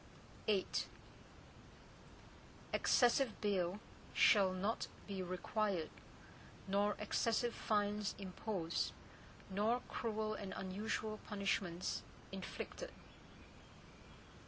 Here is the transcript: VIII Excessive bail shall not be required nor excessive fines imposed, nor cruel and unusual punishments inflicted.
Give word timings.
VIII 0.47 0.65
Excessive 2.73 3.39
bail 3.39 3.79
shall 4.15 4.51
not 4.51 4.87
be 5.05 5.21
required 5.21 5.91
nor 6.67 6.95
excessive 6.97 7.53
fines 7.53 8.15
imposed, 8.17 8.93
nor 9.51 9.81
cruel 9.87 10.33
and 10.33 10.53
unusual 10.57 11.19
punishments 11.27 12.01
inflicted. 12.31 12.91